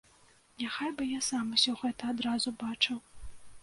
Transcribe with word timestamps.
Няхай 0.61 0.91
бы 1.03 1.11
я 1.17 1.21
сам 1.29 1.53
усё 1.59 1.77
гэта 1.85 2.03
адразу 2.17 2.59
бачыў. 2.67 2.97